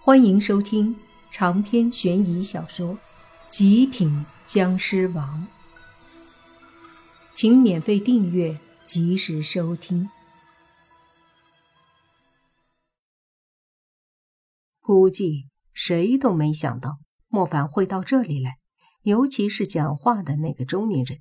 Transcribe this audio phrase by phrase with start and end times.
[0.00, 0.94] 欢迎收听
[1.30, 2.94] 长篇悬疑小说
[3.50, 5.46] 《极品僵尸王》，
[7.32, 10.08] 请免费订阅，及时收听。
[14.80, 18.52] 估计谁都没想到莫凡会到这里来，
[19.02, 21.18] 尤其是讲话的那个中年人。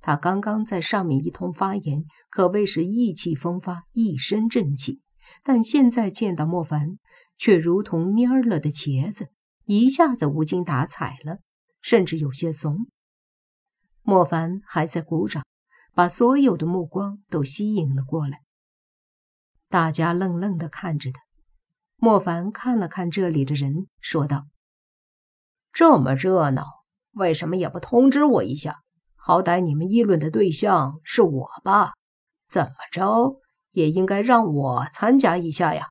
[0.00, 5.00] 他刚刚在上面一通发言，可谓是意气风发，一身正气。
[5.42, 6.98] 但现在见到莫凡，
[7.38, 9.28] 却如同蔫了的茄子，
[9.64, 11.38] 一下子无精打采了，
[11.80, 12.86] 甚至有些怂。
[14.02, 15.44] 莫凡还在鼓掌，
[15.94, 18.40] 把所有的目光都吸引了过来。
[19.68, 21.20] 大家愣愣地看着他。
[21.96, 24.46] 莫凡看了看这里的人，说道
[25.72, 26.64] ：“这么热闹，
[27.12, 28.80] 为什么也不通知我一下？
[29.14, 31.92] 好歹你们议论的对象是我吧？
[32.48, 33.40] 怎么着
[33.72, 35.88] 也应该让我参加一下呀？”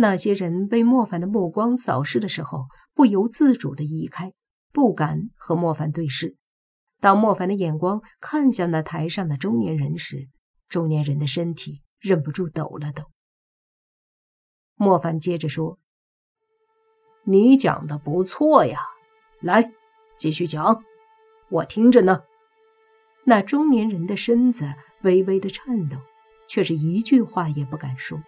[0.00, 4.32] 那些人被莫凡的目光扫视的时候，不由自主的移开，
[4.72, 6.36] 不敢和莫凡对视。
[7.00, 10.28] 当莫凡的眼光看向那台上的中年人时，
[10.68, 13.04] 中年人的身体忍不住抖了抖。
[14.74, 15.78] 莫凡接着说
[17.26, 18.80] ：“你讲的不错呀，
[19.40, 19.72] 来，
[20.16, 20.82] 继续讲，
[21.50, 22.22] 我听着呢。”
[23.26, 25.98] 那中年人的身子微微的颤抖，
[26.48, 28.20] 却是一句话也不敢说。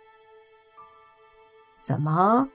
[1.80, 2.48] 怎么，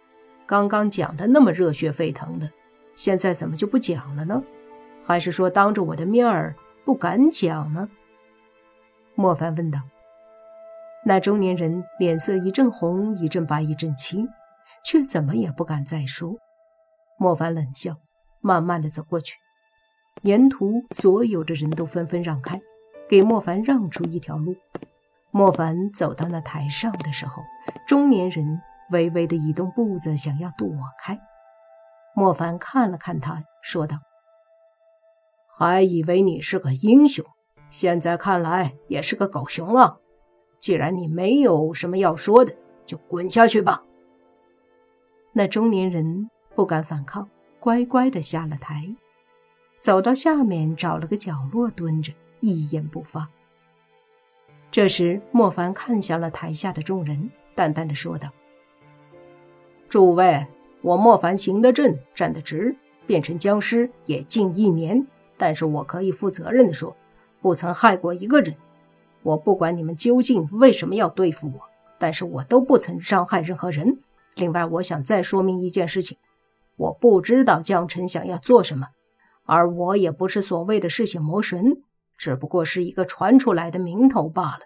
[0.45, 2.49] 刚刚讲的那么热血沸腾的，
[2.95, 4.41] 现在怎么就不讲了呢？
[5.03, 7.89] 还是说当着我的面儿不敢讲呢？
[9.15, 9.81] 莫凡问道。
[11.05, 14.27] 那中年人脸色一阵红，一阵白，一阵青，
[14.83, 16.35] 却怎么也不敢再说。
[17.17, 17.97] 莫凡冷笑，
[18.41, 19.37] 慢慢的走过去，
[20.23, 22.59] 沿途所有的人都纷纷让开，
[23.07, 24.55] 给莫凡让出一条路。
[25.37, 27.43] 莫凡走到那台上的时候，
[27.85, 28.61] 中年人。
[28.91, 30.69] 微微的移动步子，想要躲
[30.99, 31.19] 开。
[32.13, 33.97] 莫凡看了看他，说道
[35.57, 37.25] ：“还以为你是个英雄，
[37.71, 39.97] 现在看来也是个狗熊啊！
[40.59, 43.83] 既然你没有什么要说的，就滚下去吧。”
[45.33, 47.27] 那中年人不敢反抗，
[47.59, 48.95] 乖乖的下了台，
[49.81, 53.27] 走到下面找了个角落蹲着，一言不发。
[54.71, 58.29] 这时，莫凡看向了台下的众人，淡淡的说道。
[59.87, 60.45] 诸位，
[60.81, 62.75] 我莫凡行得正，站得直，
[63.07, 66.95] 变成僵尸也近一年，但是我可以负责任的说，
[67.39, 68.55] 不曾害过一个人。
[69.23, 71.61] 我不管你们究竟为什么要对付我，
[71.97, 73.99] 但是我都不曾伤害任何人。
[74.35, 76.17] 另外，我想再说明一件事情，
[76.75, 78.87] 我不知道江辰想要做什么，
[79.45, 81.81] 而我也不是所谓的嗜血魔神，
[82.17, 84.59] 只不过是一个传出来的名头罢了。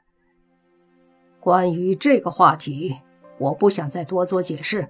[1.39, 2.97] 关于这个话题，
[3.37, 4.89] 我不想再多做解释。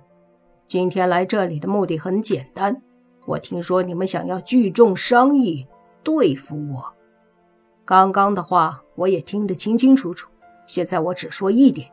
[0.68, 2.82] 今天来这里的目的很简单，
[3.26, 5.68] 我听说你们想要聚众商议
[6.04, 6.94] 对付我。
[7.86, 10.30] 刚刚的话我也听得清清楚楚，
[10.68, 11.92] 现在我只说一点：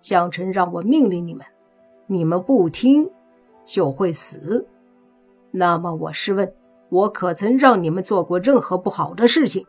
[0.00, 1.44] 江辰让我命令你们，
[2.06, 3.10] 你们不听
[3.64, 4.68] 就会死。
[5.50, 6.54] 那么我试问，
[6.90, 9.66] 我可曾让你们做过任何不好的事情？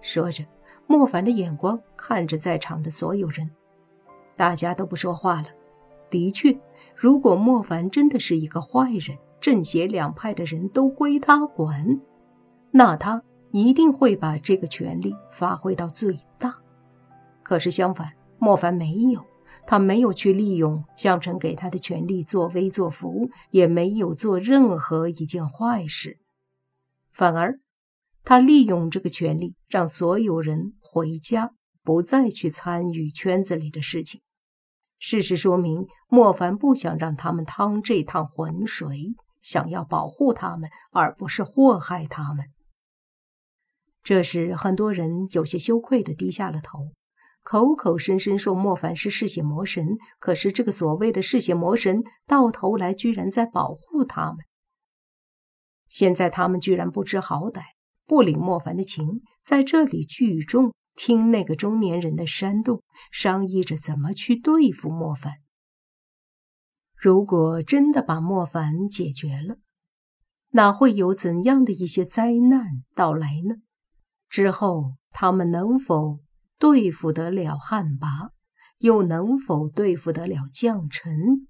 [0.00, 0.44] 说着，
[0.86, 3.50] 莫凡的眼光看着在场的所有人，
[4.36, 5.48] 大家都不说话了。
[6.10, 6.58] 的确，
[6.94, 12.00] 如果莫凡真的是一个坏人，正邪两派的人都归他管，
[12.70, 16.56] 那他一定会把这个权力发挥到最大。
[17.42, 19.24] 可是相反，莫凡没有，
[19.66, 26.18] 他没有去利用江辰给他的权力作威作福，也没有做任何一件坏事，
[27.10, 27.60] 反而
[28.28, 31.52] 他利用这个权利让所有人回家，
[31.82, 34.20] 不再去参与圈子里的事情。
[34.98, 42.44] 事实说明，莫凡不想让他们趟这趟浑水，想要保护他们，而不是祸害他们。
[44.02, 46.92] 这时，很多人有些羞愧地低下了头，
[47.42, 54.44] 口口声声说莫凡是嗜血魔神，可是这个所谓的嗜血魔神，到头来居然在保护他们。
[55.88, 57.62] 现在他们居然不知好歹，
[58.08, 60.74] 不领莫凡的情，在这里聚众。
[61.00, 62.82] 听那个中年人的煽动，
[63.12, 65.34] 商议着怎么去对付莫凡。
[66.96, 69.58] 如果真的把莫凡解决了，
[70.48, 73.56] 那会有怎样的一些灾难到来呢？
[74.28, 76.18] 之后他们能否
[76.58, 78.30] 对付得了汉魃，
[78.78, 81.46] 又能否对付得了将臣？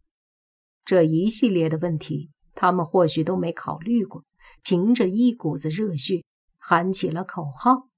[0.84, 4.24] 这一系列的问题，他们或许都没考虑过。
[4.62, 6.22] 凭着一股子热血，
[6.68, 7.88] 喊起了口号。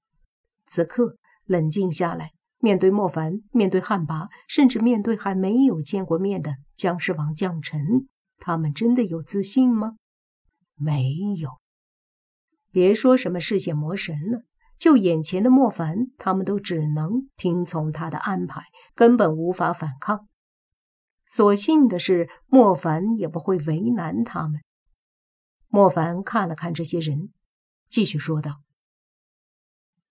[0.65, 1.17] 此刻。
[1.45, 8.07] 冷静下来，面对莫凡，面对汉魃，甚至面对还没有见过面的僵尸王将臣，
[8.37, 9.97] 他们真的有自信吗？
[10.75, 11.59] 没有。
[12.71, 14.43] 别说什么嗜血魔神了，
[14.77, 18.63] 就眼前的莫凡，他们都只能听从他的安排，
[18.95, 20.29] 根本无法反抗。
[21.25, 24.61] 所幸的是，莫凡也不会为难他们。
[25.67, 27.33] 莫凡看了看这些人，
[27.91, 28.61] 继续说道：“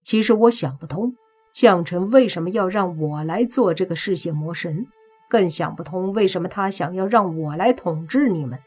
[0.05, 1.17] 其实我想不通，
[1.53, 4.87] 将臣为什么要让我来做这个嗜血魔神，
[5.29, 8.61] 更想不通为什么他想要让我来统治你们。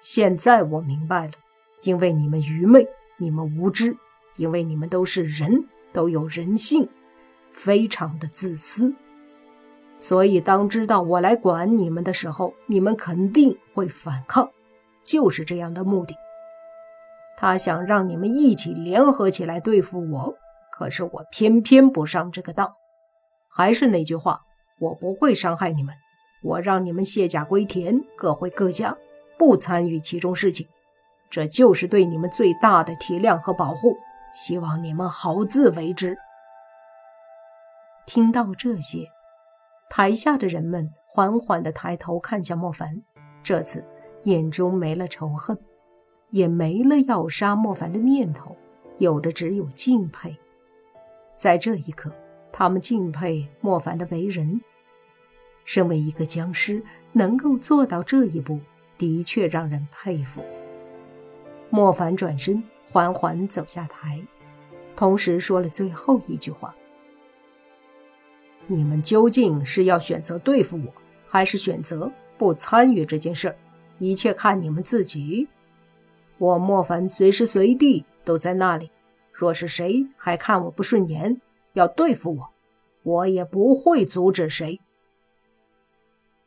[0.00, 1.32] 现在我明白了，
[1.82, 2.86] 因为你们愚昧。”
[3.16, 3.96] 你们无知，
[4.34, 6.88] 因为你们都是人，都有人性，
[7.52, 8.92] 非常的自私。
[10.00, 14.50] 所以，当知道我来管你们的时候，你们肯定会反抗，
[15.04, 16.16] 就是这样的目的。
[17.36, 20.34] 他想让你们一起联合起来对付我，
[20.72, 22.72] 可是我偏偏不上这个当。
[23.48, 24.40] 还是那句话，
[24.80, 25.94] 我不会伤害你们，
[26.42, 28.96] 我让你们卸甲归田，各回各家，
[29.38, 30.66] 不参与其中事情。
[31.30, 33.96] 这就是对你们最大的体谅和保护，
[34.32, 36.16] 希望你们好自为之。
[38.06, 39.08] 听到这些，
[39.88, 43.02] 台下的人们缓缓地抬头看向莫凡，
[43.42, 43.84] 这次
[44.24, 45.58] 眼中没了仇恨，
[46.30, 48.56] 也没了要杀莫凡的念头，
[48.98, 50.36] 有的只有敬佩。
[51.36, 52.12] 在这一刻，
[52.52, 54.60] 他们敬佩莫凡的为人。
[55.64, 56.82] 身为一个僵尸，
[57.12, 58.60] 能够做到这一步，
[58.98, 60.42] 的确让人佩服。
[61.70, 64.22] 莫凡转身，缓缓走下台，
[64.94, 66.74] 同时说了最后一句话
[68.68, 70.92] ：“你们究竟是要选择对付我，
[71.26, 73.56] 还是选择不参与这件事？
[73.98, 75.48] 一切看你们自己。
[76.38, 78.90] 我莫凡随时随地都在那里。
[79.32, 81.40] 若是谁还看我不顺眼，
[81.72, 82.50] 要对付我，
[83.02, 84.80] 我也不会阻止谁。”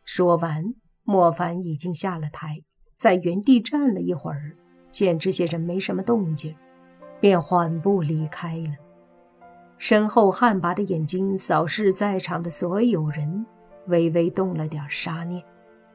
[0.05, 0.73] 说完，
[1.03, 2.63] 莫凡已经下了台，
[2.95, 4.55] 在原地站了一会儿。
[4.89, 6.55] 见这些人没什么动静，
[7.19, 8.71] 便缓步离开了。
[9.77, 13.45] 身后旱魃的眼睛扫视在场的所有人，
[13.87, 15.43] 微微动了点杀念，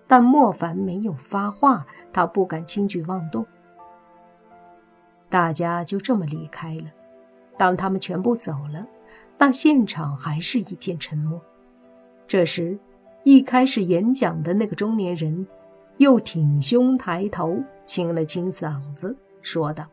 [0.06, 3.44] 但莫凡没有发话，他不敢轻举妄动。
[5.32, 6.84] 大家就这么离开了。
[7.56, 8.86] 当他们全部走了，
[9.38, 11.40] 那现场还是一片沉默。
[12.28, 12.78] 这时，
[13.24, 15.46] 一开始演讲的那个中年人。
[15.98, 19.84] 又挺胸抬头，清了清嗓子，说道：“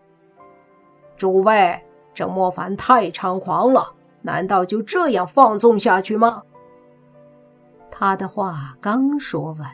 [1.18, 1.80] 诸位，
[2.14, 6.42] 这莫凡太猖狂了，难道就这样放纵下去吗？”
[7.92, 9.70] 他的话刚说完，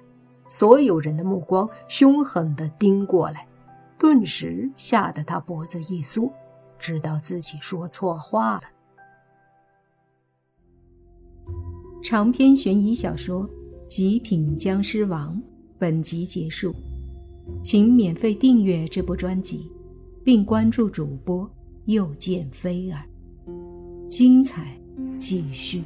[0.50, 3.48] 所有人的目光凶狠地盯过来，
[3.98, 6.32] 顿时吓得他脖子一缩，
[6.78, 8.64] 知道自己说错话了。
[12.04, 13.48] 长篇悬疑小说
[13.88, 15.36] 《极品僵尸王》。
[15.78, 16.74] 本集结束，
[17.62, 19.70] 请免费订阅这部专辑，
[20.24, 21.48] 并关注主播
[21.84, 23.04] 又见菲儿，
[24.08, 24.80] 精彩
[25.20, 25.84] 继续。